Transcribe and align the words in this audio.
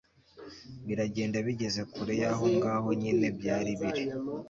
biragenda, 0.85 1.37
bigeze 1.47 1.81
kure 1.93 2.13
y'aho 2.21 2.45
ngaho 2.55 2.89
nyine 3.01 3.27
byari 3.39 3.71
biri 3.79 4.03